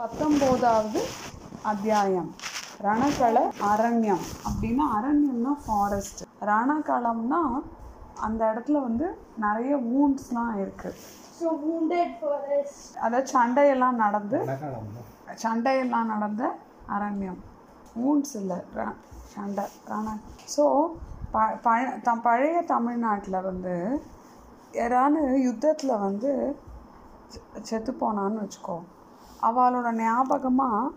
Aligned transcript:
பத்தொம்போதாவது 0.00 1.00
அத்தியாயம். 1.62 2.34
ரணகள 2.82 3.50
அரண்யம். 3.60 4.20
அப்படின்னா 4.44 4.82
அரண்யம்னா 4.94 5.56
ஃபாரஸ்ட் 5.66 6.24
ரணகளம்னா 6.40 7.62
அந்த 8.20 8.44
இடத்துல 8.44 8.72
வந்து 8.72 9.18
நிறைய 9.36 9.76
வூண்ட்ஸ்லாம் 9.76 10.56
இருக்குது 10.56 10.94
So 11.40 11.52
wounded 11.52 12.20
forest. 12.20 12.96
அதாவது 12.96 13.30
சண்டையெல்லாம் 13.32 13.90
நடந்து 13.90 14.38
ரணகளம் 14.38 15.36
சண்டையெல்லாம் 15.42 16.04
நடந்த 16.04 16.56
அரண்யம். 16.88 17.38
வூண்ட்ஸ் 17.94 18.34
இல்லை 18.34 18.56
ர- 18.76 18.94
சண்டை 19.24 19.64
ரண. 19.88 20.16
ஸோ 20.56 20.86
ப 21.30 21.46
பழ 21.62 21.98
த 22.02 22.14
பழைய 22.14 22.62
தமிழ்நாட்டில் 22.62 23.40
வந்து 23.40 24.02
யாரானு 24.72 25.42
யுத்தத்தில் 25.42 25.98
வந்து 25.98 26.56
செத்து 27.62 27.96
போனான்னு 28.00 28.38
வச்சுக்கோ. 28.38 28.80
அவளோட 29.42 29.88
ஞாபகமாக 29.94 30.92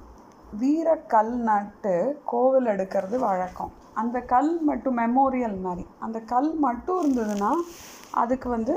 வீரக்கல் 0.62 1.34
நட்டு 1.50 2.22
கோவில் 2.26 2.66
எடுக்கிறது 2.66 3.18
வழக்கம். 3.20 3.72
அந்த 3.94 4.20
கல் 4.20 4.60
மட்டும் 4.62 4.98
மெமோரியல் 4.98 5.58
மாதிரி. 5.62 5.86
அந்த 6.00 6.20
கல் 6.20 6.54
மட்டும் 6.66 7.00
இருந்ததுன்னா 7.02 7.52
அதுக்கு 8.12 8.50
வந்து 8.50 8.74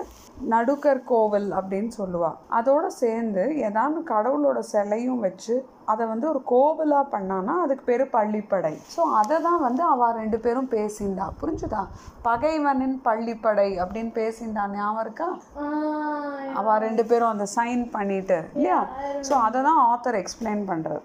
நடுக்கர் 0.49 1.05
கோவில் 1.05 1.51
அப்படின்னு 1.51 1.93
சொல்லுவாள் 1.99 2.37
அதோடு 2.49 2.91
சேர்ந்து 2.91 3.57
ஏதாவது 3.57 4.01
கடவுளோட 4.15 4.59
சிலையும் 4.59 5.19
வச்சு 5.19 5.55
அதை 5.91 6.05
வந்து 6.11 6.27
ஒரு 6.31 6.41
கோவிலாக 6.51 7.05
பண்ணான்னா 7.15 7.55
அதுக்கு 7.65 7.85
பேர் 7.89 8.05
பள்ளிப்படை. 8.17 8.73
ஸோ 8.95 9.03
அதை 9.21 9.37
தான் 9.47 9.61
வந்து 9.67 9.83
அவள் 9.93 10.15
ரெண்டு 10.21 10.39
பேரும் 10.45 10.69
பேசிண்டா 10.75 11.27
புரிஞ்சுதா? 11.41 11.83
பகைவனின் 12.27 12.97
பள்ளிப்படை 13.09 13.69
அப்படின்னு 13.83 14.13
பேசிண்டா 14.21 14.65
ஞாபகம் 14.77 15.03
இருக்கா? 15.05 15.29
Ah, 15.63 16.53
அவ 16.61 16.79
ரெண்டு 16.87 17.05
பேரும் 17.11 17.33
அந்த 17.35 17.47
சைன் 17.57 17.85
பண்ணிட்டு 17.97 18.39
இல்லையா? 18.55 18.81
ஸோ 19.29 19.35
அதை 19.47 19.61
தான் 19.69 19.83
ஆத்தர் 19.91 20.21
எக்ஸ்பிளைன் 20.23 20.63
பண்ணுறாரு 20.71 21.05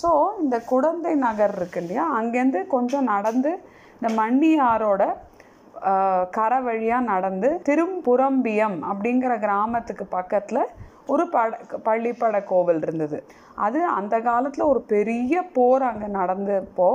ஸோ 0.00 0.10
இந்த 0.42 0.56
குடந்தை 0.72 1.14
நகர் 1.26 1.56
இருக்கு 1.58 1.80
இல்லையா? 1.82 2.06
அங்கேருந்து 2.18 2.62
கொஞ்சம் 2.74 3.08
நடந்து 3.14 3.52
இந்த 3.98 4.08
மண்ணியாரோட 4.20 5.04
கரை 6.36 6.58
வழியாக 6.66 7.08
நடந்து 7.12 7.48
திரும்புரம்பியம் 7.68 8.76
அப்படிங்கிற 8.90 9.32
கிராமத்துக்கு 9.44 10.04
பக்கத்தில் 10.14 10.60
ஒரு 11.06 11.28
பட 11.28 11.58
பள்ளிப்படை 11.84 12.44
கோவில் 12.44 12.82
இருந்தது. 12.82 13.26
அது 13.54 13.84
அந்த 13.84 14.20
காலத்தில் 14.20 14.64
ஒரு 14.64 14.80
பெரிய 14.80 15.42
போர் 15.52 15.82
அங்கே 15.82 16.06
நடந்தப்போ. 16.06 16.90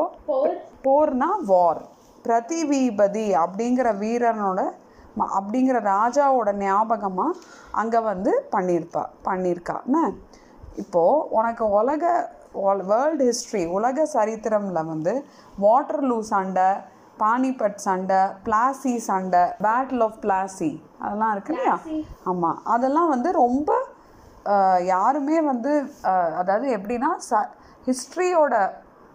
போர்னா 0.83 1.29
வார் 1.45 1.81
பிரதிவீபதி 2.23 3.33
அப்படிங்கிற 3.35 3.87
வீரனோட 4.03 4.59
ம- 5.19 5.29
அப்படிங்கிற 5.39 5.77
ராஜாவோட 5.87 6.53
ஞாபகமாக 6.53 7.37
அங்கே 7.71 7.99
வந்து 7.99 8.47
பண்ணியிருப்பா 8.51 9.05
பண்ணியிருக்கா. 9.25 9.83
என்ன? 9.85 10.11
இப்போது 10.75 11.29
உனக்கு 11.29 11.69
உலக 11.69 12.29
வேர்ல்டு 12.83 13.23
ஹிஸ்ட்ரி 13.23 13.65
உலக 13.65 14.07
சரித்திரமில் 14.13 14.85
வந்து 14.85 15.25
வாட்டர்லூ 15.61 16.19
சண்டை 16.19 16.69
பானிபட் 17.19 17.75
சண்டை 17.75 18.15
பிளாசி 18.15 18.95
சண்டை 18.95 19.39
பேட்டில் 19.39 20.03
ஆஃப் 20.03 20.19
பிளாசி 20.21 20.81
அதெல்லாம் 20.99 21.31
இருக்கு 21.31 21.53
இல்லையா? 21.53 21.79
ஆமாம் 22.23 22.61
அதெல்லாம் 22.63 23.09
வந்து 23.09 23.31
ரொம்ப 23.31 23.77
யாருமே 24.93 25.37
வந்து 25.51 25.71
அதாவது 26.41 26.67
எப்படின்னா 26.77 27.11
ச 27.29 27.41
ஹிஸ்ட்ரியோட 27.87 28.55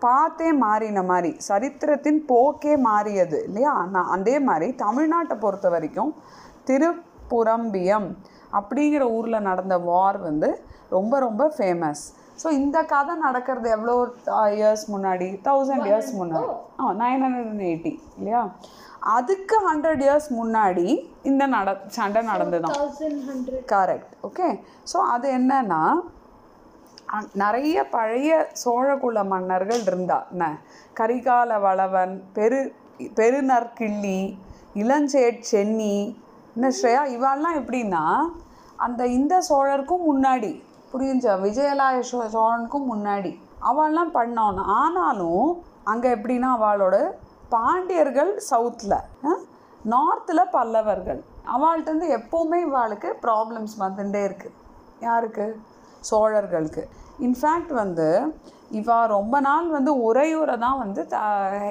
பார்த்தே 0.02 0.48
மாறின 0.64 1.02
மாதிரி 1.10 1.30
சரித்திரத்தின் 1.48 2.20
போக்கே 2.30 2.74
மாறியது 2.88 3.38
இல்லையா? 3.48 3.74
நான் 3.94 4.12
அதே 4.16 4.36
மாதிரி 4.48 4.68
தமிழ்நாட்டை 4.84 5.36
பொறுத்த 5.44 5.68
வரைக்கும் 5.74 6.12
திருப்புரம்பியம் 6.70 8.08
அப்படிங்கிற 8.58 9.04
ஊரில் 9.16 9.46
நடந்த 9.50 9.76
வார் 9.90 10.18
வந்து 10.28 10.50
ரொம்ப 10.96 11.18
ரொம்ப 11.26 11.44
ஃபேமஸ் 11.56 12.04
ஸோ 12.42 12.48
இந்த 12.60 12.78
கதை 12.92 13.14
நடக்கிறது 13.26 13.68
எவ்வளோ 13.76 13.94
இயர்ஸ் 14.56 14.84
முன்னாடி? 14.94 15.28
தௌசண்ட் 15.48 15.86
இயர்ஸ் 15.90 16.10
முன்னாடி. 16.20 16.48
ஆ 16.80 16.92
நைன் 17.02 17.22
ஹண்ட்ரட் 17.24 17.50
அண்ட் 17.52 17.64
எயிட்டி 17.70 17.92
இல்லையா? 18.18 18.42
அதுக்கு 19.14 19.56
ஹண்ட்ரட் 19.66 20.02
இயர்ஸ் 20.04 20.28
முன்னாடி 20.38 20.86
இந்த 21.22 21.42
நட 21.46 21.70
சண்டை 21.96 22.20
நடந்துதான். 22.26 22.76
கரெக்ட் 23.74 24.14
ஓகே 24.22 24.48
ஸோ 24.92 24.96
அது 25.14 25.26
என்னன்னா 25.38 25.82
நிறைய 27.34 27.76
பழைய 27.86 28.30
சோழகுல 28.62 29.18
மன்னர்கள் 29.24 29.82
இருந்தா 29.82 30.18
என்ன? 30.32 30.44
கரிகால 30.96 31.60
வளவன் 31.60 32.14
பெரு 32.32 32.60
பெருநற்கிள்ளி 33.18 34.18
இளஞ்சேட் 34.74 35.42
சென்னி 35.50 35.96
என்ன 36.56 36.70
ஸ்ரேயா 36.78 37.02
இவாள்லாம் 37.16 37.58
எப்படின்னா 37.60 38.04
அந்த 38.78 39.02
இந்த 39.18 39.34
சோழருக்கும் 39.48 40.06
முன்னாடி 40.10 40.52
புரியுஞ்சா 40.92 41.32
விஜயலாய 41.44 41.96
சோழனுக்கும் 42.34 42.90
முன்னாடி 42.92 43.32
அவள்லாம் 43.70 44.12
பண்ணோன்னு. 44.18 44.62
ஆனாலும் 44.80 45.46
அங்கே 45.84 46.08
எப்படின்னா 46.16 46.50
அவளோட 46.56 46.96
பாண்டியர்கள் 47.48 48.42
சவுத்தில் 48.50 49.00
நார்த்தில் 49.90 50.50
பல்லவர்கள். 50.50 51.24
அவள்கிட்டருந்து 51.56 52.06
எப்போவுமே 52.06 52.62
இவாளுக்கு 52.64 53.12
ப்ராப்ளம்ஸ் 53.22 53.74
வந்துட்டே 53.78 54.22
இருக்குது 54.26 54.54
யாருக்கு? 55.00 55.60
சோழர்களுக்கு. 56.10 56.82
இன்ஃபேக்ட் 57.20 57.72
வந்து 57.72 58.36
இவா 58.72 59.06
ரொம்ப 59.06 59.40
நாள் 59.40 59.68
வந்து 59.68 60.14
உறையூரை 60.14 60.58
தான் 60.58 60.78
வந்து 60.78 61.06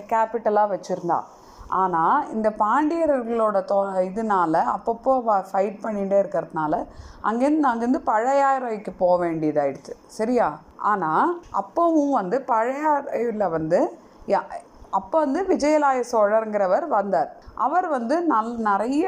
கேபிட்டலாக 0.09 0.68
வச்சுருந்தா. 0.68 1.19
ஆனால் 1.68 2.30
இந்த 2.31 2.50
பாண்டியர்களோட 2.50 3.58
தோ 3.72 3.78
இதனால 4.09 4.64
அப்பப்போ 4.75 5.44
ஃபைட் 5.52 5.80
பண்ணிகிட்டே 5.84 6.18
இருக்கிறதுனால 6.24 6.88
அங்கேருந்து 7.24 7.68
அங்கேருந்து 7.74 8.02
பழையாறைக்கு 8.06 8.94
போக 8.97 9.25
வேண்டியதாயிடுச்சு. 9.25 9.94
சரியா? 10.08 10.59
ஆனால் 10.78 11.41
அப்போவும் 11.53 12.12
வந்து 12.12 12.44
பழையாறையில் 12.47 13.50
வந்து 13.50 13.97
யா- 14.28 14.64
அப்போ 14.97 15.17
வந்து 15.23 15.41
விஜயலாய 15.51 16.00
சோழருங்கிறவர் 16.11 16.85
வந்தார். 16.88 17.29
அவர் 17.67 17.88
வந்து 17.95 18.16
நல் 18.31 18.51
நிறைய 18.69 19.06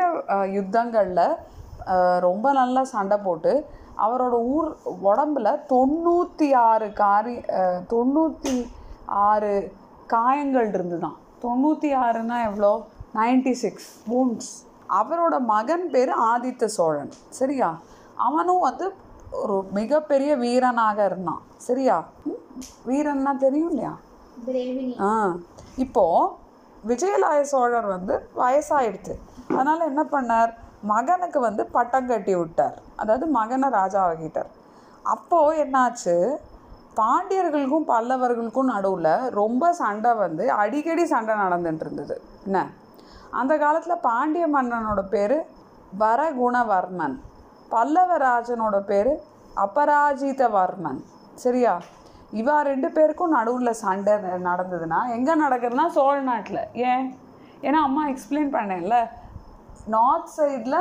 யுத்தங்களில் 0.57 1.27
ரொம்ப 2.19 2.51
நல்லா 2.59 2.83
சண்டை 2.93 3.17
போட்டு 3.17 3.53
அவரோட 4.05 4.35
ஊர் 4.55 4.69
உடம்புல 5.03 5.47
தொண்ணூற்றி 5.73 6.49
ஆறு 6.69 6.87
காரி 7.01 7.35
தொண்ணூற்றி 7.93 8.55
ஆறு 9.05 9.51
காயங்கள் 10.07 10.69
இருந்துதான். 10.73 11.17
தொண்ணூற்றி 11.41 11.89
ஆறுனா 12.05 12.37
எவ்வளோ 12.49 12.71
நைன்டி 13.15 13.53
சிக்ஸ் 13.63 13.89
wounds. 14.11 14.47
அவரோட 14.99 15.35
மகன் 15.53 15.85
பேர் 15.93 16.11
ஆதித்த 16.31 16.65
சோழன். 16.77 17.11
சரியா? 17.39 17.69
அவனும் 18.27 18.59
வந்து 18.59 18.85
ஒரு 19.43 19.55
மிகப்பெரிய 19.77 20.31
வீரனாக 20.43 21.05
இருந்தான். 21.05 21.41
சரியா? 21.67 21.97
வீரன்னா 22.87 23.33
தெரியும் 23.45 23.69
இல்லையா. 23.69 23.93
ஆ. 24.99 25.11
இப்போது 25.77 26.33
விஜயலாய 26.87 27.41
சோழர் 27.41 27.85
வந்து 27.85 28.29
வயசாயிடுச்சு. 28.37 29.13
அதனால் 29.49 29.87
என்ன 29.91 30.03
பண்ணார்? 30.11 30.51
மகனுக்கு 30.81 31.39
வந்து 31.39 31.65
பட்டம் 31.65 32.07
கட்டி 32.07 32.35
விட்டார். 32.35 32.77
அதாவது 32.95 33.25
மகனை 33.25 33.69
ராஜாவாக்கிட்டார் 33.69 34.51
அப்போது 35.03 35.63
என்னாச்சு? 35.63 36.15
பாண்டியர்களுக்கும் 36.99 37.87
பல்லவர்களுக்கும் 37.87 38.69
நடுவில் 38.73 39.29
ரொம்ப 39.29 39.73
சண்டை 39.73 40.13
வந்து 40.13 40.51
அடிக்கடி 40.51 41.05
சண்டை 41.05 41.35
நடந்துட்டு 41.35 41.79
இருந்தது 41.79 42.21
என்ன? 42.45 42.59
அந்த 43.31 43.57
காலத்தில் 43.57 44.03
பாண்டிய 44.09 44.47
மன்னனோட 44.47 45.01
பேர் 45.09 45.37
வரகுணவர்மன். 45.99 47.15
பல்லவராஜனோட 47.71 48.79
பேர் 48.79 49.11
அபராஜிதவர்மன். 49.65 50.99
சரியா? 51.35 51.81
இவா 52.33 52.55
ரெண்டு 52.69 52.87
பேருக்கும் 52.91 53.35
நடுவில் 53.35 53.79
சண்டை 53.81 54.13
நடந்ததுன்னா 54.47 54.99
எங்கே 55.15 55.33
நடக்குதுன்னா 55.43 55.85
சோழ 55.95 56.15
நாட்டில். 56.29 56.61
ஏன்? 56.89 57.05
ஏன்னா 57.63 57.79
அம்மா 57.87 58.03
எக்ஸ்பிளைன் 58.09 58.55
பண்ணேன்ல 58.55 58.95
நார்த் 59.93 60.33
சைடில் 60.35 60.79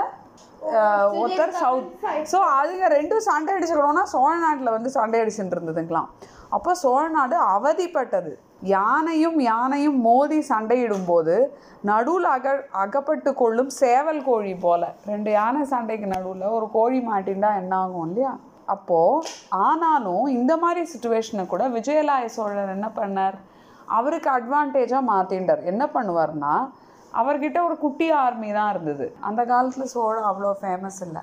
ஒருத்தர் 1.19 1.53
சவுத் 1.61 1.91
ஸோ 2.31 2.39
அதுங்க 2.57 2.87
ரெண்டும் 2.95 3.27
சண்டை 3.27 3.53
அடிச்சுக்கணும்னா 3.55 4.05
சோழ 4.13 4.33
நாட்டில் 4.39 4.75
வந்து 4.75 4.91
சண்டை 4.97 5.21
அடிச்சுட்டு 5.23 5.57
இருந்ததுங்களாம் 5.57 6.09
அப்போ 6.57 6.71
சோழ 6.83 7.05
நாடு 7.11 7.37
அவதிப்பட்டது. 7.55 8.33
யானையும் 8.73 9.39
யானையும் 9.45 9.99
மோதி 10.01 10.39
சண்டையிடும் 10.51 11.09
போது 11.09 11.35
நடுவில் 11.83 12.29
அக 12.31 12.47
அகப்பட்டு 12.83 13.31
கொள்ளும் 13.35 13.73
சேவல் 13.81 14.21
கோழி 14.23 14.55
போல 14.57 14.83
ரெண்டு 15.11 15.31
யானை 15.31 15.63
சண்டைக்கு 15.73 16.07
நடுவில் 16.15 16.55
ஒரு 16.57 16.67
கோழி 16.77 17.01
மாட்டின்டா 17.09 17.51
என்ன 17.61 17.75
ஆகும் 17.83 18.07
இல்லையா? 18.09 18.33
அப்போது 18.75 19.29
ஆனாலும் 19.67 20.25
இந்த 20.39 20.53
மாதிரி 20.63 20.83
சுச்சுவேஷனை 20.93 21.45
கூட 21.53 21.65
விஜயலாய 21.77 22.25
சோழர் 22.37 22.75
என்ன 22.77 22.89
பண்ணார்? 22.99 23.37
அவருக்கு 23.99 24.29
அட்வான்டேஜாக 24.37 25.09
மாற்றிண்டார் 25.13 25.63
என்ன 25.73 25.83
பண்ணுவார்னா 25.97 26.55
அவர்கிட்ட 27.21 27.59
ஒரு 27.67 27.77
குட்டி 27.85 28.09
ஆர்மி 28.23 28.51
தான் 28.59 28.71
இருந்தது. 28.75 29.07
அந்த 29.29 29.41
காலத்தில் 29.53 29.93
சோழன் 29.95 30.29
அவ்வளோ 30.31 30.51
ஃபேமஸ் 30.63 31.01
இல்லை. 31.07 31.23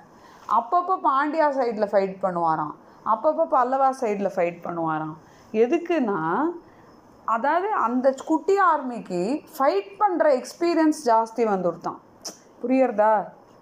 அப்பப்போ 0.57 0.95
பாண்டியா 1.09 1.47
சைடில் 1.57 1.91
ஃபைட் 1.91 2.15
பண்ணுவாராம். 2.25 2.73
அப்பப்போ 3.13 3.45
பல்லவா 3.55 3.89
சைடில் 4.01 4.33
ஃபைட் 4.35 4.59
பண்ணுவாராம். 4.65 5.17
எதுக்குன்னா 5.63 6.21
அதாவது 7.35 7.69
அந்த 7.85 8.07
குட்டி 8.29 8.55
ஆர்மிக்கு 8.71 9.21
ஃபைட் 9.57 9.91
பண்ணுற 10.01 10.25
எக்ஸ்பீரியன்ஸ் 10.39 10.99
ஜாஸ்தி 11.09 11.43
வந்துருத்தான் 11.53 11.99
புரியுறதா? 12.61 13.13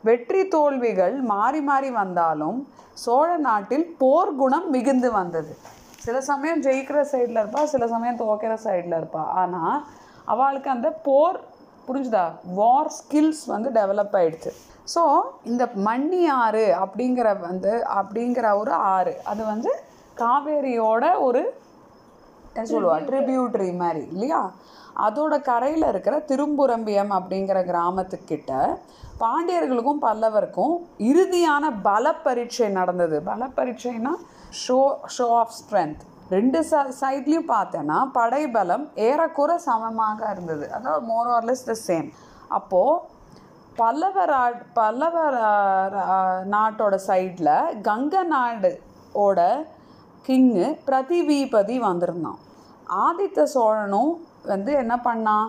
வெற்றி 0.03 0.41
தோல்விகள் 0.53 1.15
மாறி 1.31 1.61
மாறி 1.69 1.89
வந்தாலும் 2.01 2.59
சோழ 3.03 3.29
நாட்டில் 3.47 3.85
போர் 4.01 4.31
குணம் 4.39 4.67
மிகுந்து 4.75 5.09
வந்தது. 5.17 5.53
சில 6.05 6.17
சமயம் 6.29 6.63
ஜெயிக்கிற 6.65 6.99
சைடில் 7.11 7.39
இருப்பா 7.41 7.63
சில 7.73 7.83
சமயம் 7.93 8.19
துவைக்கிற 8.21 8.53
சைடில் 8.65 8.95
இருப்பா. 8.99 9.23
ஆனால் 9.41 9.77
அவளுக்கு 10.33 10.69
அந்த 10.75 10.89
போர் 11.07 11.37
புரிஞ்சுதா? 11.87 12.25
வார் 12.59 12.91
ஸ்கில்ஸ் 12.97 13.43
வந்து 13.53 13.69
டெவலப் 13.79 14.15
ஆயிடுச்சு. 14.19 14.51
ஸோ 14.93 15.03
இந்த 15.51 15.63
மண்ணி 15.87 16.23
ஆறு 16.43 16.65
அப்படிங்கிற 16.83 17.27
வந்து 17.47 17.73
அப்படிங்கிற 17.99 18.47
ஒரு 18.61 18.73
ஆறு 18.95 19.13
அது 19.31 19.41
வந்து 19.53 19.71
காவேரியோட 20.17 21.03
ஒரு 21.27 21.41
சொல்லுவா? 22.67 22.95
ட்ரிபியூட்ரி 23.07 23.69
மாதிரி 23.77 24.01
இல்லையா? 24.11 24.41
அதோட 24.99 25.41
கரையில் 25.41 25.87
இருக்கிற 25.87 26.15
திரும்புரம்பியம் 26.29 27.11
அப்படிங்கிற 27.17 27.59
கிராமத்துக்கிட்ட 27.67 28.51
பாண்டியர்களுக்கும் 29.21 30.01
பல்லவருக்கும் 30.01 30.73
இறுதியான 31.09 31.63
பல 31.83 32.13
பரீட்சை 32.23 32.69
நடந்தது. 32.71 33.17
பல 33.23 33.41
பரீட்சைனா 33.57 34.13
ஷோ 34.61 34.79
ஷோ 35.15 35.27
ஆஃப் 35.37 35.55
ஸ்ட்ரென்த் 35.59 36.01
ரெண்டு 36.29 36.59
ச 36.63 36.73
சைட்லேயும் 36.99 37.51
பார்த்தேன்னா 37.51 37.97
படைபலம் 38.13 38.85
ஏறக்குறை 39.05 39.55
சமமாக 39.65 40.19
இருந்தது. 40.33 40.65
அதாவது 40.71 41.05
மோர் 41.07 41.29
ஆர்லெஸ் 41.29 41.65
த 41.65 41.75
சேம் 41.87 42.07
அப்போது 42.49 43.19
பல்லவர் 43.77 45.37
ஆ, 46.05 46.15
நாட்டோட 46.51 46.95
சைடில் 47.07 47.53
கங்க 47.81 48.23
நாடு 48.27 48.71
ஓட 49.17 49.39
கிங்கு 50.27 50.79
பிரதிபீபதி 50.85 51.79
வந்திருந்தான். 51.79 52.37
ஆதித்த 52.89 53.47
சோழனும் 53.53 54.17
வந்து 54.43 54.73
என்ன 54.73 54.99
பண்ணான் 55.03 55.47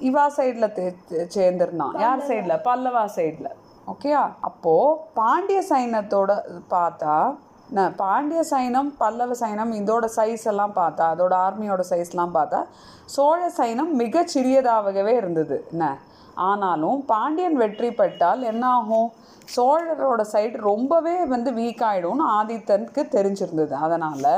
இவா 0.00 0.26
சைடில் 0.36 0.94
சேர்ந்துருந்தான். 1.10 2.00
யார் 2.00 2.26
சைடில்? 2.26 2.60
பல்லவா 2.64 3.08
சைடில். 3.16 3.50
ஓகேயா 3.86 4.32
அப்போது 4.40 5.00
பாண்டிய 5.14 5.64
சைன்யத்தோட 5.68 6.40
பார்த்தா 6.70 7.36
ந- 7.74 7.94
பாண்டிய 7.96 8.44
சைனம் 8.50 8.94
பல்லவ 8.98 9.32
சைனம் 9.40 9.72
இதோட 9.72 10.08
சைஸ் 10.16 10.44
எல்லாம் 10.44 10.72
பார்த்தா 10.74 10.98
அதோட 10.98 11.34
ஆர்மியோட 11.48 11.82
சைஸ்லாம் 11.90 12.30
பார்த்தா 12.34 12.64
சோழ 13.04 13.52
சைனம் 13.56 13.92
மிகச் 13.92 14.38
சிறியதாகவே 14.38 15.06
இருந்தது. 15.06 15.66
என்ன 15.70 15.98
ஆனாலும் 16.48 16.98
பாண்டியன் 17.10 17.58
வெற்றி 17.62 17.90
பெற்றால் 18.00 18.42
என்ன 18.50 18.64
ஆகும் 18.78 19.08
சோழரோட 19.54 20.22
சைடு 20.32 20.56
ரொம்பவே 20.70 21.14
வந்து 21.32 21.50
வீக் 21.58 21.82
ஆகிடும்னு 21.88 22.24
ஆதித்தனுக்கு 22.38 23.02
தெரிஞ்சிருந்தது. 23.16 23.74
அதனால் 23.84 24.32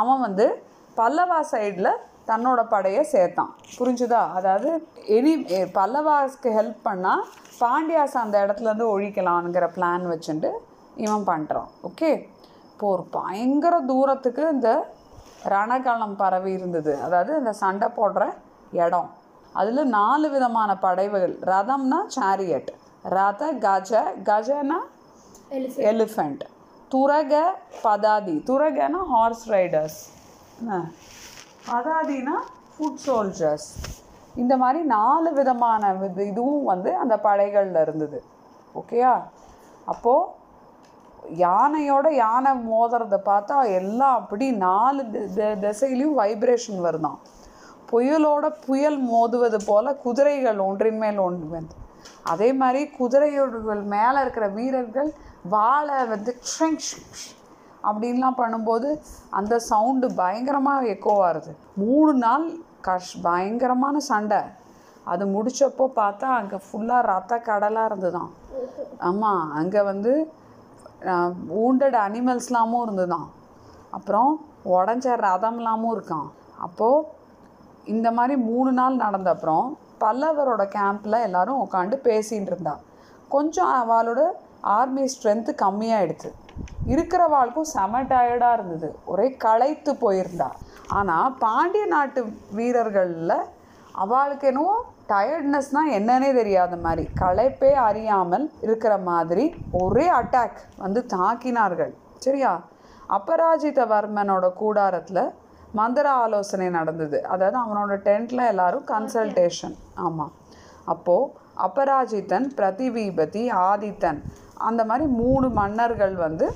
அவன் 0.00 0.22
வந்து 0.26 0.46
பல்லவா 0.96 1.38
சைடில் 1.52 1.90
தன்னோட 2.28 2.60
படையை 2.72 3.02
சேர்த்தான். 3.12 3.50
புரிஞ்சுதா? 3.78 4.22
அதாவது 4.38 4.70
எனி 5.16 5.32
பல்லவாஸ்க்கு 5.78 6.50
ஹெல்ப் 6.58 6.84
பண்ணால் 6.88 7.24
பாண்டியாஸ் 7.60 8.16
அந்த 8.22 8.36
இடத்துல 8.44 8.68
இருந்து 8.70 8.86
ஒழிக்கலாங்கிற 8.94 9.66
பிளான் 9.76 10.06
வச்சுட்டு 10.12 10.50
இவன் 11.04 11.26
பண்ணுறான் 11.30 11.68
ஓகே 11.88 12.10
இப்போ 12.72 12.86
ஒரு 12.94 13.04
பயங்கர 13.18 13.74
தூரத்துக்கு 13.90 14.44
இந்த 14.54 14.70
ரணகலம் 15.54 16.16
பரவி 16.22 16.50
இருந்தது. 16.58 16.92
அதாவது 17.06 17.32
இந்த 17.40 17.52
சண்டை 17.62 17.88
போடுற 17.98 18.24
இடம். 18.84 19.10
அதில் 19.54 19.86
நாலு 19.90 20.30
விதமான 20.30 20.78
படைவுகள் 20.78 21.34
ரதம்னா 21.46 21.98
சேரியட் 22.16 22.70
ரத 23.10 23.52
கஜ 23.58 23.90
கஜனா 24.24 24.78
Elephant. 25.50 25.84
எலிஃபண்ட் 25.90 26.42
துரக 26.90 27.32
பதாதி. 27.82 28.34
துரகனா 28.44 29.00
ஹார்ஸ் 29.04 29.44
ரைடர்ஸ் 29.50 29.98
பதாதினா 31.68 32.36
ஃபுட் 32.74 33.02
சோல்ஜர்ஸ் 33.06 33.68
இந்த 34.34 34.56
மாதிரி 34.56 34.80
நாலு 34.88 35.32
விதமான 35.32 35.82
இது- 36.02 36.26
இதுவும் 36.26 36.64
வந்து 36.64 36.96
அந்த 36.96 37.16
படைகளில் 37.18 37.80
இருந்தது. 37.80 38.18
ஓகேயா 38.74 39.12
அப்போது 39.84 40.32
யானையோட 41.40 42.06
யானை 42.14 42.52
மோதுறத 42.68 43.16
பார்த்தா 43.24 43.58
எல்லாம் 43.74 44.14
அப்படி 44.14 44.50
நாலு 44.64 45.02
திசையிலையும் 45.62 46.18
வைப்ரேஷன் 46.18 46.80
வருதாம் 46.80 47.20
புயலோட 47.94 48.44
புயல் 48.66 48.98
மோதுவது 49.12 49.58
போல 49.66 49.94
குதிரைகள் 50.04 50.60
ஒன்றின் 50.68 51.00
மேல் 51.04 51.18
ஒன்று 51.26 51.48
வந்து. 51.56 51.74
அதே 52.32 52.48
மாதிரி 52.60 52.80
குதிரையோடுகள் 52.98 53.82
மேலே 53.94 54.18
இருக்கிற 54.24 54.46
வீரர்கள் 54.58 55.10
வாழை 55.54 55.98
வந்து 56.12 56.32
ஷ்ரிங் 56.52 56.82
அப்படின்லாம் 57.88 58.38
பண்ணும்போது 58.42 58.88
அந்த 59.38 59.54
சவுண்டு 59.70 60.06
பயங்கரமாக 60.20 60.90
எக்கோவாக 60.94 61.24
வருது 61.26 61.52
மூணு 61.82 62.12
நாள் 62.24 62.46
கஷ் 62.86 63.14
பயங்கரமான 63.26 63.96
சண்டை. 64.10 64.40
அது 65.12 65.24
முடித்தப்போ 65.34 65.86
பார்த்தா 65.98 66.28
அங்கே 66.38 66.58
ஃபுல்லாக 66.66 67.08
ரத்த 67.12 67.38
கடலாக 67.48 67.88
இருந்துதான். 67.90 68.30
ஆமாம் 69.08 69.42
அங்கே 69.60 69.80
வந்து 69.90 70.12
ஊண்டட் 71.64 71.98
அனிமல்ஸ்லாமும் 72.06 72.84
இருந்துதான். 72.86 73.28
அப்புறம் 73.96 74.30
உடஞ்ச 74.76 75.06
ரதம்லாமும் 75.26 75.92
இருக்கான். 75.96 76.28
அப்போது 76.66 77.06
இந்த 77.84 78.10
மாதிரி 78.10 78.40
மூணு 78.40 78.72
நாள் 78.72 78.96
நடந்த 78.96 79.30
அப்புறம் 79.30 79.78
பல்லவரோட 80.00 80.62
கேம்பில் 80.76 81.22
எல்லோரும் 81.22 81.60
உட்காந்து 81.64 81.96
பேசின்னு 82.08 82.50
இருந்தா. 82.50 82.78
கொஞ்சம் 83.28 83.72
அவளோட 83.72 84.22
ஆர்மி 84.60 85.04
ஸ்ட்ரென்த்து 85.04 85.52
கம்மியாகிடுது 85.62 86.30
இருக்கிறவாளுக்கும் 86.86 87.70
செம 87.74 88.02
டயர்டாக 88.02 88.52
இருந்தது. 88.52 88.96
ஒரே 89.04 89.30
களைத்து 89.30 89.92
போயிருந்தா. 89.92 90.48
ஆனால் 90.88 91.34
பாண்டிய 91.38 91.86
நாட்டு 91.86 92.24
வீரர்களில் 92.50 93.38
அவளுக்கு 93.92 94.46
என்னவோ 94.46 94.84
டயர்ட்னஸ்னால் 95.08 95.94
என்னன்னே 95.98 96.34
தெரியாத 96.34 96.76
மாதிரி 96.76 97.08
களைப்பே 97.20 97.72
அறியாமல் 97.72 98.50
இருக்கிற 98.60 98.96
மாதிரி 98.96 99.54
ஒரே 99.72 100.10
அட்டாக் 100.10 100.60
வந்து 100.76 101.06
தாக்கினார்கள். 101.14 101.92
சரியா? 102.18 102.60
அபராஜிதவர்மனோட 103.08 104.52
கூடாரத்தில் 104.52 105.42
மந்திர 105.78 106.06
ஆலோசனை 106.24 106.68
நடந்தது. 106.78 107.18
அதாவது 107.34 107.56
அவனோட 107.64 107.92
டென்ட்டில் 108.08 108.50
எல்லாரும் 108.52 108.84
கன்சல்டேஷன் 108.92 109.76
ஆமாம் 110.06 110.32
அப்போது 110.92 111.30
அபராஜித்தன் 111.66 112.46
பிரதிபீபதி 112.58 113.42
ஆதித்தன் 113.70 114.20
அந்த 114.68 114.80
மாதிரி 114.88 115.06
மூணு 115.22 115.46
மன்னர்கள் 115.60 116.14
வந்து 116.26 116.46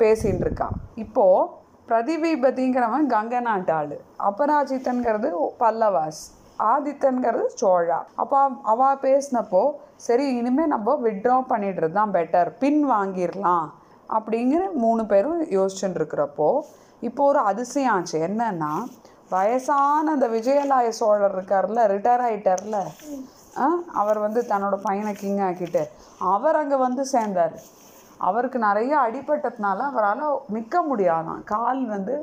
பேசின்னு 0.00 0.44
இருக்கான் 0.46 0.76
இப்போது 1.04 1.46
பிரதிபீபதிங்கிறவன் 1.90 3.06
கங்கை 3.12 3.40
நாட்டு 3.46 3.72
ஆள். 3.76 3.94
அபராஜித்தன்கிறது 4.28 5.28
பல்லவாஸ். 5.62 6.20
ஆதித்தன்கிறது 6.72 7.44
சோழா. 7.60 7.98
அப்போ 8.22 8.38
அவா 8.72 8.90
பேசினப்போ 9.04 9.62
சரி 10.06 10.24
இனிமேல் 10.38 10.72
நம்ம 10.74 10.96
விட்ரா 11.06 11.36
பண்ணிடுறது 11.52 11.96
தான் 12.00 12.14
பெட்டர் 12.16 12.50
பின் 12.62 12.82
வாங்கிடலாம். 12.92 13.68
அப்படிங்கிற 14.16 14.62
மூணு 14.84 15.02
பேரும் 15.12 15.40
யோசிச்சுட்டு 15.56 15.98
இருக்கிறப்போ 16.00 16.50
இப்போ 17.02 17.22
ஒரு 17.24 17.40
அதிசயம் 17.42 17.92
ஆச்சு. 17.94 18.16
என்னன்னா 18.28 18.72
வயசான 19.30 20.12
அந்த 20.12 20.26
விஜயலாய 20.28 20.88
சோழர் 20.98 21.34
இருக்கார்ல 21.34 21.80
ரிட்டையர் 21.92 22.24
ஆகிட்டார்ல 22.26 22.76
ஆ, 23.56 23.66
அவர் 23.94 24.18
வந்து 24.18 24.40
தன்னோட 24.48 24.76
பையனை 24.82 25.12
கிங் 25.14 25.40
ஆக்கிட்டு 25.46 25.82
அவர் 26.28 26.56
அங்கே 26.56 26.76
வந்து 26.78 27.02
சேர்ந்தார். 27.06 27.56
அவருக்கு 28.20 28.58
நிறைய 28.58 28.92
அடிபட்டதுனால 28.98 29.78
அவரால் 29.90 30.22
நிற்க 30.48 30.76
முடியாதான். 30.82 31.42
கால் 31.46 31.82
வந்து 31.86 32.14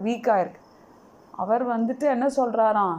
வீக்காக 0.00 0.40
இருக்கு 0.40 0.62
அவர் 1.34 1.64
வந்துட்டு 1.66 2.06
என்ன 2.08 2.26
சொல்கிறாராம் 2.36 2.98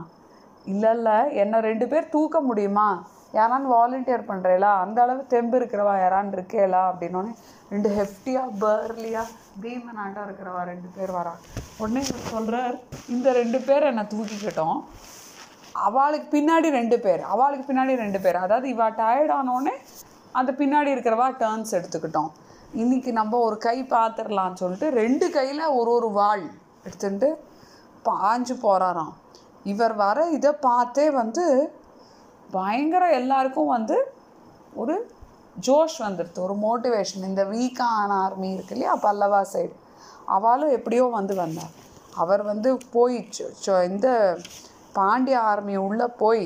இல்லை 0.65 0.91
இல்லை 0.91 1.17
என்னை 1.35 1.59
ரெண்டு 1.61 1.85
பேர் 1.87 2.09
தூக்க 2.09 2.39
முடியுமா? 2.41 2.89
யாரான்னு 3.37 3.73
வாலண்டியர் 3.75 4.29
பண்ணுறீங்களா 4.29 4.71
அந்த 4.83 4.97
அளவு 5.05 5.21
தெம்பு 5.33 5.55
இருக்கிறவா? 5.59 5.93
யாரான்னு 6.03 6.35
இருக்கேலா? 6.37 6.81
அப்படின்னோடனே 6.91 7.33
ரெண்டு 7.73 7.89
ஹெஃப்டியாக 7.97 8.55
பர்லியாக 8.63 9.33
பீமனாட்டம் 9.63 10.25
இருக்கிறவா? 10.27 10.61
ரெண்டு 10.71 10.87
பேர் 10.95 11.11
வரா. 11.17 11.33
உடனே 11.81 12.03
சொல்கிறார் 12.31 12.77
இந்த 13.15 13.31
ரெண்டு 13.39 13.59
பேர் 13.67 13.87
என்னை 13.91 14.05
தூக்கிக்கிட்டோம். 14.13 14.79
அவளுக்கு 15.87 16.27
பின்னாடி 16.37 16.69
ரெண்டு 16.79 16.97
பேர் 17.05 17.21
அவளுக்கு 17.33 17.65
பின்னாடி 17.69 17.93
ரெண்டு 18.05 18.19
பேர். 18.23 18.39
அதாவது 18.45 18.67
இவா 18.75 18.87
டயர்ட் 19.01 19.33
ஆனோடனே 19.39 19.75
அந்த 20.39 20.51
பின்னாடி 20.61 20.89
இருக்கிறவா 20.95 21.27
டேர்ன்ஸ் 21.43 21.75
எடுத்துக்கிட்டோம். 21.77 22.31
இன்றைக்கி 22.81 23.11
நம்ம 23.19 23.37
ஒரு 23.45 23.57
கை 23.67 23.77
பார்த்துடலான்னு 23.93 24.61
சொல்லிட்டு 24.63 24.89
ரெண்டு 25.01 25.27
கையில் 25.37 25.63
ஒரு 25.79 25.91
ஒரு 25.97 26.09
வாள் 26.17 26.43
எடுத்துட்டு 26.87 27.29
பாஞ்சு 28.07 28.55
போகிறாராம் 28.65 29.13
இவர் 29.71 29.95
வர 30.03 30.17
இதை 30.37 30.51
பார்த்தே 30.67 31.05
வந்து 31.21 31.45
பயங்கர 32.51 33.03
எல்லாருக்கும் 33.19 33.73
வந்து 33.75 33.97
ஒரு 34.81 34.95
ஜோஷ் 35.67 35.97
வந்துடுது 36.05 36.39
ஒரு 36.45 36.55
மோட்டிவேஷன் 36.65 37.27
இந்த 37.29 37.43
வீக்கான 37.53 38.11
ஆர்மி 38.25 38.49
இருக்கு 38.55 38.73
இல்லையா 38.75 38.93
பல்லவா 39.05 39.41
சைடு 39.53 39.75
அவளும் 40.35 40.75
எப்படியோ 40.77 41.05
வந்து 41.17 41.35
வந்தார் 41.35 41.75
அவர் 42.15 42.43
வந்து 42.51 42.69
போய் 42.95 43.17
இந்த 43.91 44.07
பாண்டிய 44.97 45.39
ஆர்மி 45.51 45.75
உள்ளே 45.87 46.07
போய் 46.21 46.45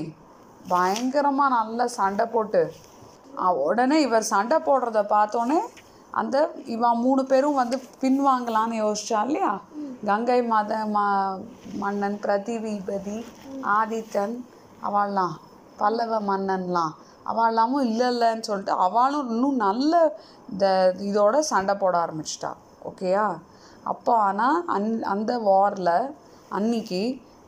பயங்கரமாக 0.69 1.55
நல்லா 1.55 1.85
சண்டை 1.99 2.25
போட்டு 2.33 2.63
உடனே 3.67 3.97
இவர் 4.01 4.31
சண்டை 4.33 4.57
போடுறத 4.67 4.99
பார்த்தோன்னே 5.15 5.59
அந்த 6.19 6.37
இவன் 6.73 7.01
மூணு 7.05 7.21
பேரும் 7.31 7.59
வந்து 7.61 7.77
பின்வாங்கலான்னு 8.01 8.75
யோசிச்சா 8.81 9.19
இல்லையா? 9.27 9.53
கங்கை 10.09 10.39
மத 10.51 10.73
ம 10.95 10.97
மன்னன் 11.81 12.17
பிரதிவிபதி 12.23 13.17
ஆதித்தன் 13.77 14.35
அவள்லாம். 14.87 15.35
பல்லவ 15.77 16.19
மன்னன்லாம். 16.29 16.93
அவளாமும் 17.31 17.87
இல்லை 17.89 18.07
இல்லைன்னு 18.13 18.47
சொல்லிட்டு 18.47 18.73
அவளும் 18.85 19.29
இன்னும் 19.29 19.55
நல்ல 19.55 20.19
இந்த 20.51 20.95
இதோட 20.99 21.35
சண்டை 21.51 21.75
போட 21.75 21.95
ஆரம்பிச்சிட்டா. 22.05 22.51
ஓகேயா 22.89 23.27
அப்போ 23.83 24.13
ஆனால் 24.17 24.59
அந் 24.67 24.89
அந்த 25.13 25.31
வாரில் 25.39 25.95
அன்னைக்கு 26.49 27.01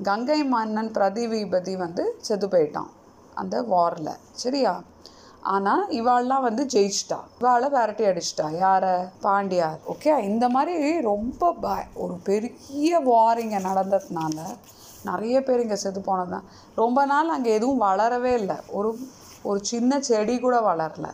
கங்கை 0.04 0.40
மன்னன் 0.44 0.92
பிரதிவிபதி 0.92 1.74
வந்து 1.78 2.04
செத்து 2.18 2.48
போயிட்டான். 2.48 2.92
அந்த 3.34 3.56
வாரில் 3.62 4.20
சரியா? 4.32 4.74
ஆனால் 5.54 5.84
இவாள்லாம் 5.90 6.46
வந்து 6.48 6.64
ஜெயிச்சிட்டா. 6.66 7.18
இவாளை 7.40 7.68
விரட்டி 7.70 8.06
அடிச்சிட்டா. 8.06 8.46
யாரை? 8.58 8.94
பாண்டியார். 9.24 9.80
ஓகே 9.94 10.14
இந்த 10.30 10.46
மாதிரி 10.50 11.02
ரொம்ப 11.02 11.52
ப 11.64 11.76
ஒரு 11.94 12.16
பெரிய 12.24 13.00
வார் 13.00 13.38
இங்கே 13.38 13.58
நடந்ததுனால 13.58 14.38
நிறைய 15.10 15.36
பேர் 15.48 15.64
இங்கே 15.66 15.78
செத்து 15.84 16.02
போனதுதான். 16.08 16.48
ரொம்ப 16.82 17.00
நாள் 17.12 17.34
அங்கே 17.36 17.52
எதுவும் 17.58 17.84
வளரவே 17.88 18.34
இல்லை. 18.42 18.58
ஒரு 18.78 18.92
ஒரு 19.50 19.60
சின்ன 19.72 20.00
செடி 20.10 20.36
கூட 20.46 20.56
வளரல. 20.70 21.08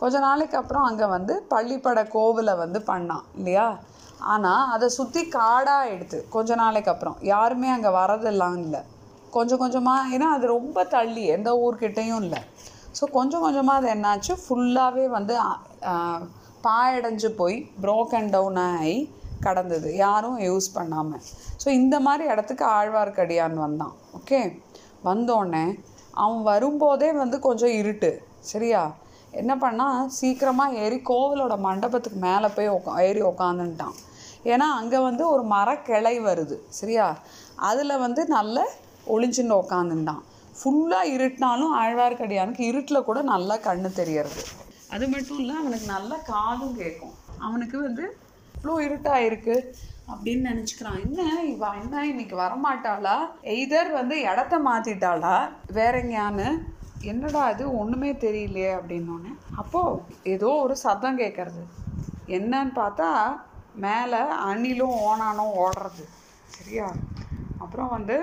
கொஞ்ச 0.00 0.16
நாளைக்கு 0.26 0.56
அப்புறம் 0.60 0.86
அங்கே 0.88 1.06
வந்து 1.16 1.34
பள்ளிப்பட 1.52 2.00
கோவிலை 2.14 2.54
வந்து 2.62 2.78
பண்ணான் 2.90 3.26
இல்லையா? 3.38 3.68
ஆனால் 4.34 4.64
அதை 4.74 4.86
சுற்றி 4.98 5.22
காடாக 5.36 5.82
ஆயிடுது 5.84 6.18
கொஞ்ச 6.34 6.50
நாளைக்கு 6.62 6.90
அப்புறம். 6.94 7.16
யாருமே 7.32 7.68
அங்கே 7.76 7.90
வரதெல்லாம் 8.00 8.58
இல்லை. 8.64 8.80
கொஞ்சம் 9.36 9.60
கொஞ்சமாக 9.62 10.10
ஏன்னா 10.16 10.28
அது 10.36 10.46
ரொம்ப 10.56 10.84
தள்ளி 10.96 11.22
எந்த 11.36 11.50
ஊர்கிட்டையும் 11.64 12.22
இல்லை. 12.24 12.40
ஸோ 12.98 13.04
கொஞ்சம் 13.16 13.44
கொஞ்சமாக 13.46 13.80
அது 13.80 13.88
என்னாச்சு 13.94 14.34
ஃபுல்லாகவே 14.42 15.06
வந்து 15.16 15.34
பாயடைஞ்சு 16.66 17.28
போய் 17.40 17.56
ப்ரோக்கன் 17.84 18.30
டவுன் 18.34 18.60
ஆகி 18.68 18.96
கடந்தது. 19.44 19.88
யாரும் 19.96 20.38
யூஸ் 20.38 20.68
பண்ணாமல் 20.74 21.22
ஸோ 21.62 21.68
இந்த 21.80 21.96
மாதிரி 22.00 22.24
இடத்துக்கு 22.32 22.64
ஆழ்வார்க்கடியான் 22.78 23.56
வந்தான். 23.64 23.94
ஓகே 24.18 24.40
வந்தோடனே 25.04 25.64
அவன் 26.24 26.42
வரும்போதே 26.42 27.08
வந்து 27.12 27.38
கொஞ்சம் 27.38 27.74
இருட்டு. 27.80 28.10
சரியா? 28.52 28.82
என்ன 29.40 29.52
பண்ணால் 29.56 30.06
சீக்கிரமாக 30.18 30.78
ஏறி 30.82 30.98
கோவிலோட 31.10 31.54
மண்டபத்துக்கு 31.66 32.18
மேலே 32.18 32.48
போய் 32.56 32.68
உக்கா 32.68 32.92
ஏறி 33.08 33.22
உக்காந்துட்டான் 33.22 33.96
ஏன்னா 34.52 34.66
அங்கே 34.80 34.98
வந்து 34.98 35.22
ஒரு 35.28 35.42
மரக்கிளை 35.54 36.14
வருது. 36.28 36.56
சரியா? 36.68 37.06
அதில் 37.70 38.02
வந்து 38.04 38.22
நல்ல 38.36 38.66
ஒளிஞ்சுன்னு 39.14 39.60
உக்காந்துட்டான் 39.62 40.22
ஃபுல்லாக 40.58 41.12
இருட்டினாலும் 41.16 41.74
ஆழ்வார்க்கடியானுக்கு 41.82 42.62
இருட்டில் 42.70 43.06
கூட 43.08 43.18
நல்லா 43.22 43.56
கண்ணு 43.66 43.88
தெரியறது 43.92 44.42
அது 44.94 45.04
மட்டும் 45.08 45.38
இல்லை 45.38 45.54
அவனுக்கு 45.62 45.86
நல்ல 45.86 46.12
காதும் 46.32 46.76
கேட்கும். 46.76 47.14
அவனுக்கு 47.38 47.76
வந்து 47.80 48.04
அவ்வளோ 48.66 48.84
இருட்டாக 48.86 49.26
இருக்குது 49.26 49.66
அப்படின்னு 50.12 50.44
நினச்சிக்கிறான். 50.50 50.96
என்ன 51.04 51.20
இவ 51.50 51.66
என்ன 51.80 52.00
இன்னைக்கு 52.12 52.36
வரமாட்டாளா? 52.40 53.14
எய்தர் 53.52 53.90
வந்து 53.98 54.16
இடத்த 54.30 54.54
மாற்றிட்டாளா 54.68 55.34
வேற 55.78 55.92
எங்கேயான்னு? 56.02 56.46
என்னடா 57.10 57.42
இது? 57.54 57.64
ஒன்றுமே 57.80 58.10
தெரியலையே 58.24 58.72
அப்படின்னோடனே 58.78 59.32
அப்போது 59.62 60.00
ஏதோ 60.32 60.48
ஒரு 60.64 60.76
சத்தம் 60.82 61.20
கேட்கறது 61.22 61.62
என்னன்னு 62.38 62.74
பார்த்தா 62.80 63.10
மேலே 63.86 64.22
அணிலும் 64.48 64.96
ஓனானும் 65.10 65.54
ஓடுறது. 65.64 66.04
சரியா? 66.56 66.88
அப்புறம் 67.62 67.94
வந்து 67.96 68.18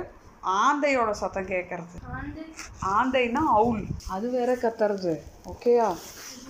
ஆந்தையோட 0.65 1.09
சத்தம் 1.23 1.51
கேட்கறது 1.55 1.97
ஆந்தைன்னா 2.97 3.45
அவுல். 3.57 3.83
அது 4.15 4.25
வேற 4.38 4.51
கத்துறது. 4.65 5.15
ஓகேயா? 5.53 5.89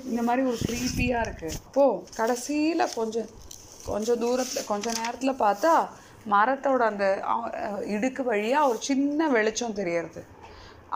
இந்த 0.09 0.21
மாதிரி 0.27 0.41
ஒரு 0.51 0.59
க்ரீப்பியாக 0.67 1.25
இருக்குது 1.25 1.59
போ 1.77 1.83
கடைசியில் 2.19 2.93
கொஞ்சம் 2.99 3.31
கொஞ்சம் 3.89 4.21
தூரத்தில் 4.23 4.69
கொஞ்ச 4.71 4.87
நேரத்தில் 5.01 5.41
பார்த்தா 5.45 5.73
மரத்தோட 6.33 6.81
அந்த 6.91 7.05
இடுக்கு 7.95 8.21
வழியாக 8.31 8.69
ஒரு 8.71 8.79
சின்ன 8.89 9.27
வெளிச்சம் 9.35 9.77
தெரியறது. 9.79 10.21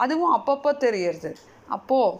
அதுவும் 0.04 0.36
அப்பப்போ 0.38 0.72
தெரியறது. 0.86 1.32
அப்போது 1.78 2.20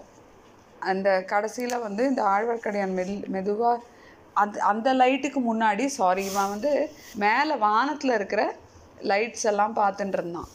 அந்த 0.92 1.10
கடைசியில் 1.34 1.84
வந்து 1.86 2.02
இந்த 2.12 2.22
ஆழ்வார்க்கடியான் 2.34 2.98
மெல் 3.00 3.16
மெதுவாக 3.36 3.86
அந்த 4.42 4.58
அந்த 4.72 4.90
லைட்டுக்கு 5.02 5.40
முன்னாடி 5.50 5.86
சாரி 6.00 6.24
இவன் 6.32 6.52
வந்து 6.54 6.72
மேலே 7.24 7.54
வானத்தில் 7.68 8.16
இருக்கிற 8.18 8.42
லைட்ஸ் 9.12 9.48
எல்லாம் 9.52 9.78
பார்த்துட்டு 9.82 10.18
இருந்தான். 10.20 10.50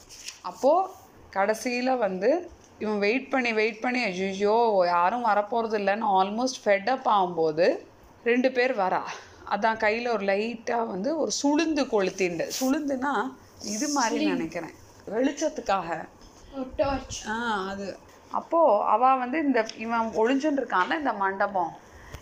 அப்போது 0.50 0.90
கடைசியில் 1.38 2.00
வந்து 2.06 2.30
இவன் 2.82 3.00
வெயிட் 3.06 3.28
பண்ணி 3.32 3.50
வெயிட் 3.58 3.82
பண்ணி 3.82 4.00
ஐயோ 4.10 4.56
யாரும் 4.94 5.28
வரப்போகிறது 5.30 5.76
இல்லைன்னு 5.80 6.06
ஆல்மோஸ்ட் 6.20 6.62
ஃபெட்டப் 6.64 7.06
ஆகும்போது 7.16 7.66
ரெண்டு 8.30 8.48
பேர் 8.56 8.74
வரா. 8.80 9.02
அதான் 9.54 9.76
கையில் 9.76 10.08
ஒரு 10.08 10.24
லைட்டாக 10.24 10.86
வந்து 10.86 11.18
ஒரு 11.18 11.30
சுளுந்து 11.42 11.86
கொளுத்திண்டு. 11.86 12.50
சுளுந்துன்னா 12.60 13.34
இது 13.64 13.88
மாதிரி 13.88 14.24
நினைக்கிறேன். 14.24 14.70
வெளிச்சத்துக்காக. 15.06 16.08
டார்ச் 16.76 17.26
ஆ 17.28 17.66
அது. 17.68 17.98
அப்போது 18.30 18.82
அவள் 18.82 19.18
வந்து 19.18 19.38
இந்த 19.38 19.66
இவன் 19.76 20.00
ஒளிஞ்சுன்னு 20.00 20.96
இந்த 20.98 21.12
மண்டபம். 21.12 21.72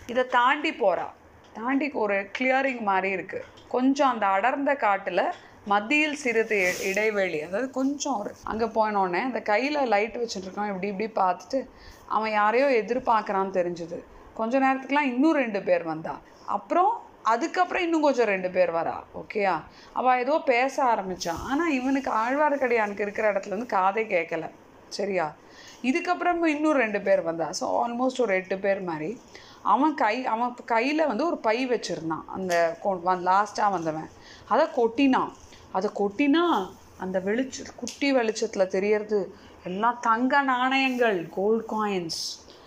இதை 0.07 0.27
தாண்டி 0.27 0.71
போகிறா 0.71 1.07
தாண்டி 1.53 1.91
ஒரு 1.93 2.31
கிளியரிங் 2.39 2.81
மாதிரி 2.81 3.23
இருக்குது 3.23 3.43
கொஞ்சம் 3.69 4.09
அந்த 4.09 4.27
அடர்ந்த 4.27 4.75
காட்டில் 4.75 5.33
மத்தியில் 5.65 6.17
சிறிது 6.17 6.75
இ- 6.75 6.87
இடைவெளி. 6.87 7.43
அதாவது 7.43 7.71
கொஞ்சம் 7.71 8.19
ஒரு 8.19 8.35
அங்கே 8.45 8.65
போனோடனே 8.65 9.23
அந்த 9.23 9.41
கையில் 9.41 9.87
லைட் 9.87 10.17
வச்சுட்டுருக்கான் 10.17 10.75
இப்படி 10.75 10.87
இப்படி 10.87 11.13
பார்த்துட்டு 11.15 11.69
அவன் 12.07 12.31
யாரையோ 12.31 12.83
எதிர்பார்க்குறான்னு 12.83 13.51
தெரிஞ்சுது. 13.51 14.05
கொஞ்ச 14.35 14.59
நேரத்துக்குலாம் 14.59 15.01
இன்னும் 15.01 15.33
ரெண்டு 15.33 15.63
பேர் 15.63 15.83
வந்தா. 15.83 16.21
அப்புறம் 16.47 17.09
அதுக்கப்புறம் 17.23 17.83
இன்னும் 17.83 18.03
கொஞ்சம் 18.03 18.27
ரெண்டு 18.27 18.50
பேர் 18.50 18.71
வரா 18.71 18.97
ஓகேயா 19.15 19.62
அவள் 19.93 20.19
ஏதோ 20.19 20.39
பேச 20.39 20.85
ஆரம்பிச்சான் 20.85 21.43
ஆனால் 21.45 21.71
இவனுக்கு 21.71 22.11
ஆழ்வார்க்கடியானுக்கு 22.11 23.00
இருக்கிற 23.00 23.33
இடத்துல 23.33 23.49
வந்து 23.49 23.77
காதே 23.77 24.05
கேட்கல 24.07 24.50
சரியா? 24.89 25.35
இதுக்கப்புறம் 25.83 26.47
இன்னும் 26.47 26.73
ரெண்டு 26.73 27.00
பேர் 27.00 27.23
வந்தா 27.23 27.50
ஸோ 27.61 27.62
ஆல்மோஸ்ட் 27.62 28.21
ஒரு 28.21 28.35
எட்டு 28.35 28.59
பேர் 28.59 28.81
மாதிரி 28.83 29.21
அவன் 29.62 29.95
கை 29.95 30.27
அவன் 30.27 30.55
கையில் 30.65 31.07
வந்து 31.07 31.27
ஒரு 31.27 31.39
பை 31.39 31.69
வச்சுருந்தான் 31.69 32.25
அந்த 32.27 32.79
லாஸ்ட்டாக 33.25 33.71
வந்தவன். 33.71 34.11
அதை 34.49 34.67
கொட்டினான். 34.77 35.33
அதை 35.73 35.91
கொட்டினா 35.95 36.69
அந்த 36.99 37.19
வெளிச்ச 37.19 37.67
குட்டி 37.77 38.12
வெளிச்சத்தில் 38.12 38.69
தெரியறது 38.69 39.35
எல்லாம் 39.65 39.99
தங்க 40.00 40.43
நாணயங்கள் 40.43 41.29
கோல்ட் 41.31 41.65
காயின்ஸ் 41.71 42.21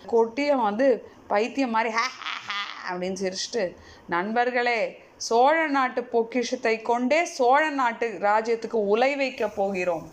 கொட்டி 0.06 0.48
அவன் 0.48 0.64
வந்து 0.64 1.06
பைத்தியம் 1.26 1.70
மாதிரி 1.70 1.94
ஹே 1.94 2.02
ஹே 2.02 2.34
ஹே 2.48 2.58
அப்படின்னு 2.88 3.18
சிரிச்சிட்டு 3.22 3.76
நண்பர்களே 4.12 4.80
சோழ 5.26 5.56
நாட்டு 5.74 6.00
பொக்கிஷத்தை 6.04 6.72
கொண்டே 6.88 7.20
சோழ 7.36 7.62
நாட்டு 7.80 8.06
ராஜ்யத்துக்கு 8.20 8.78
உலை 8.94 9.16
வைக்க 9.16 9.44
போகிறோம். 9.48 10.06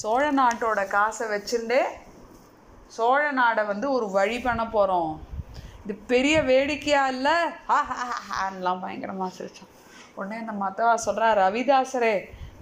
சோழ 0.00 0.24
நாட்டோட 0.40 0.80
காசை 0.88 1.26
வச்சுட்டே 1.32 1.82
சோழ 2.96 3.22
நாடை 3.40 3.62
வந்து 3.70 3.86
ஒரு 3.92 4.06
வழி 4.10 4.38
பண்ண 4.46 4.62
போகிறோம் 4.66 5.12
இது 5.84 5.94
பெரிய 6.12 6.36
வேடிக்கையாக 6.50 7.12
இல்லை? 7.14 7.36
ஆஹான்லாம் 7.78 8.82
பயங்கரமாக 8.84 9.30
சிரிச்சான். 9.38 9.72
உடனே 10.18 10.36
இந்த 10.42 10.54
மத்தவா 10.64 10.94
சொல்கிறா 11.06 11.28
ரவிதாசரே 11.42 12.14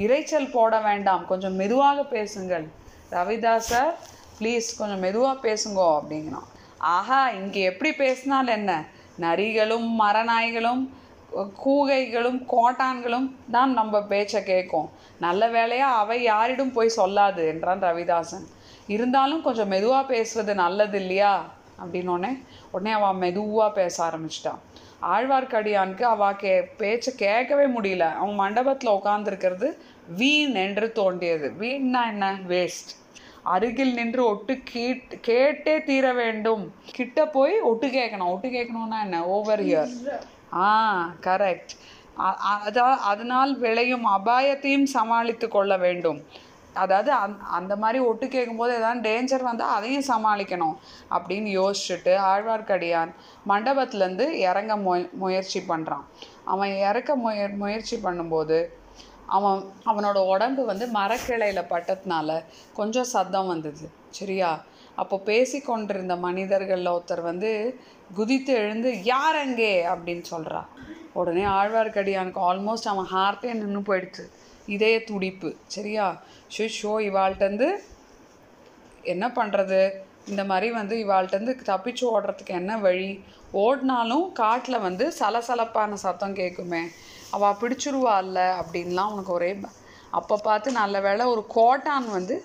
இரைச்சல் 0.05 0.51
போட 0.57 0.81
வேண்டாம். 0.89 1.27
கொஞ்சம் 1.27 1.59
மெதுவாக 1.61 2.05
பேசுங்கள். 2.15 2.67
ரவிதாசர் 3.17 3.93
ப்ளீஸ் 4.39 4.69
கொஞ்சம் 4.79 5.05
மெதுவாக 5.07 5.37
பேசுங்கோ 5.49 5.89
அப்படிங்கிறான். 5.99 6.49
ஆஹா 6.97 7.21
இங்கே 7.41 7.61
எப்படி 7.71 7.91
பேசினால் 8.05 8.57
என்ன? 8.59 8.73
நரிகளும் 9.19 10.01
மரநாய்களும் 10.01 10.89
கூகைகளும் 11.67 12.41
கோட்டான்களும் 12.51 13.35
தான் 13.51 13.73
நம்ம 13.73 14.03
பேச்சை 14.03 14.43
கேட்கும். 14.43 14.91
நல்ல 15.19 15.49
வேலையாக 15.49 15.95
அவை 15.95 16.23
யாரிடம் 16.23 16.73
போய் 16.73 16.97
சொல்லாது 16.97 17.47
என்றான் 17.47 17.83
ரவிதாசன். 17.83 18.47
இருந்தாலும் 18.87 19.43
கொஞ்சம் 19.43 19.69
மெதுவாக 19.69 20.07
பேசுவது 20.07 20.55
நல்லது 20.55 21.01
இல்லையா? 21.01 21.45
அப்படின்னோடனே 21.85 22.43
உடனே 22.71 22.91
அவன் 22.91 23.17
மெதுவாக 23.17 23.73
பேச 23.73 24.05
ஆரம்பிச்சிட்டான் 24.05 24.61
ஆழ்வார்க்கடியானுக்கு 25.03 26.03
அவ 26.03 26.35
கே 26.35 26.63
பேச்சை 26.63 27.15
கேட்கவே 27.15 27.81
முடியல. 27.81 28.15
அவன் 28.15 28.35
மண்டபத்தில் 28.35 28.91
உட்காந்துருக்கிறது 28.91 29.77
வீண் 30.17 30.55
என்று 30.55 30.93
தோண்டியது 30.95 31.55
வீண்னா 31.61 32.03
என்ன? 32.07 32.39
வேஸ்ட். 32.49 32.93
அருகில் 33.45 33.97
நின்று 33.99 34.23
ஒட்டு 34.33 34.55
கேட் 34.73 35.15
கேட்டே 35.29 35.75
தீர 35.89 36.07
வேண்டும். 36.21 36.63
கிட்ட 36.99 37.27
போய் 37.37 37.55
ஒட்டு 37.71 37.87
கேட்கணும் 37.97 38.31
ஒட்டு 38.35 38.49
கேட்கணும்னா 38.57 39.01
என்ன? 39.07 39.21
ஓவர் 39.37 39.65
ஹியர் 39.69 39.93
ஆ 40.67 40.71
கரெக்ட் 41.27 41.75
அதா 42.67 42.89
அதனால் 43.11 43.53
விளையும் 43.65 44.07
அபாயத்தையும் 44.17 44.89
சமாளித்து 44.97 45.47
கொள்ள 45.49 45.77
வேண்டும். 45.85 46.19
அதாவது 46.83 47.11
அந் 47.23 47.35
அந்த 47.59 47.73
மாதிரி 47.83 47.99
ஒட்டு 48.09 48.27
கேட்கும்போது 48.35 48.73
ஏதாவது 48.79 49.01
டேஞ்சர் 49.07 49.47
வந்தால் 49.49 49.75
அதையும் 49.77 50.07
சமாளிக்கணும் 50.11 50.77
அப்படின்னு 51.15 51.51
யோசிச்சுட்டு 51.61 52.13
ஆழ்வார்க்கடியான் 52.29 53.11
மண்டபத்துலேருந்து 53.51 54.27
இறங்க 54.51 54.77
முய 54.85 55.01
முயற்சி 55.23 55.61
பண்ணுறான் 55.71 56.07
அவன் 56.53 56.73
இறக்க 56.89 57.17
முய 57.25 57.49
முயற்சி 57.65 57.99
பண்ணும்போது 58.07 58.59
அவன் 59.27 59.65
அவனோட 59.87 60.27
உடம்பு 60.27 60.65
வந்து 60.65 60.87
மரக்கிளையில் 60.87 61.63
பட்டதுனால 61.63 62.45
கொஞ்சம் 62.75 63.05
சத்தம் 63.05 63.47
வந்தது. 63.47 63.91
சரியா? 64.11 64.65
அப்போ 64.95 65.19
பேசி 65.19 65.61
கொண்டிருந்த 65.61 66.17
மனிதர்களில் 66.17 66.87
ஒருத்தர் 66.87 67.23
வந்து 67.23 67.81
குதித்து 68.15 68.55
எழுந்து 68.55 69.03
யார் 69.03 69.37
அங்கே? 69.37 69.87
அப்படின்னு 69.87 70.25
சொல்கிறா 70.31 70.67
உடனே 71.13 71.45
ஆழ்வார்க்கடியானுக்கு 71.45 72.39
ஆல்மோஸ்ட் 72.39 72.89
அவன் 72.89 73.07
ஹார்ட்டே 73.13 73.53
நின்று 73.53 73.81
போயிடுச்சு. 73.81 74.29
இதய 74.67 75.05
துடிப்பு. 75.05 75.55
சரியா? 75.67 76.23
ஷோ 76.59 76.61
ஷோ 76.61 76.93
இவாள்கிட்டருந்து 77.01 77.71
என்ன 79.03 79.29
பண்ணுறது 79.29 79.91
இந்த 80.27 80.45
மாதிரி 80.45 80.73
வந்து 80.73 80.97
இவாள்கிட்டருந்து 80.97 81.55
தப்பிச்சு 81.67 82.01
ஓடுறதுக்கு 82.01 82.47
என்ன 82.47 82.79
வழி? 82.79 83.25
ஓடினாலும் 83.53 84.33
காட்டில் 84.33 84.81
வந்து 84.81 85.13
சலசலப்பான 85.21 85.93
சத்தம் 85.93 86.35
கேட்குமே. 86.35 86.83
அவள் 87.33 87.59
பிடிச்சிருவா 87.61 88.15
இல்லை 88.25 88.47
அப்படின்லாம் 88.61 89.13
உனக்கு 89.13 89.33
ஒரே 89.33 89.51
அப்போ 90.11 90.35
பார்த்து 90.45 90.69
நல்ல 90.73 90.97
வேளை 91.01 91.25
ஒரு 91.27 91.43
கோட்டான் 91.49 92.09
வந்து 92.11 92.37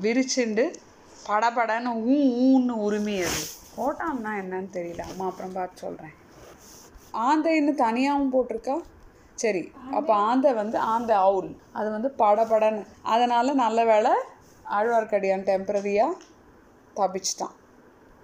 விரிச்சுண்டு 0.00 0.64
படபடன்னு 1.28 1.90
ஊ 2.12 2.16
ஊன்னு 2.46 2.74
உரிமையது 2.86 3.42
கோட்டான்னா 3.76 4.32
என்னன்னு 4.42 4.70
தெரியல. 4.72 5.02
அம்மா 5.10 5.24
அப்புறம் 5.26 5.52
பார்த்து 5.52 5.84
சொல்கிறேன் 5.84 6.14
ஆந்தைன்னு 7.26 7.72
தனியாகவும் 7.74 8.32
போட்டிருக்கா? 8.34 8.76
சரி 9.38 9.62
அப்போ 9.90 10.12
ஆந்தை. 10.28 10.50
வந்து 10.52 10.78
ஆந்தை 10.92 11.14
அவுல். 11.26 11.50
அது 11.72 11.88
வந்து 11.90 12.10
படபடன்னு. 12.18 12.82
அதனால் 13.12 13.60
நல்ல 13.64 13.78
வேளை 13.84 14.12
ஆழ்வார்க்கடியான் 14.76 15.46
டெம்பரரியாக 15.48 16.20
தப்பிச்சிட்டான். 16.96 17.54